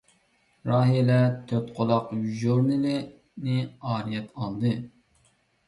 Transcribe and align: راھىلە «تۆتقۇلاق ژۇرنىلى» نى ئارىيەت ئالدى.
راھىلە 0.69 1.17
«تۆتقۇلاق 1.51 2.09
ژۇرنىلى» 2.41 2.97
نى 3.45 3.61
ئارىيەت 3.93 4.35
ئالدى. 4.43 4.77